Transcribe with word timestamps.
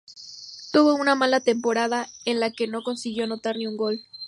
Tuvo 0.73 0.95
una 0.95 1.13
mala 1.13 1.41
temporada 1.41 2.07
en 2.25 2.39
la 2.39 2.49
que 2.51 2.65
no 2.67 2.81
consiguió 2.81 3.25
anotar 3.25 3.57
ni 3.57 3.67
un 3.67 3.77
gol. 3.77 4.03